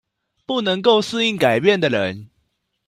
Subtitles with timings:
[0.47, 2.31] 不能夠適應改變的人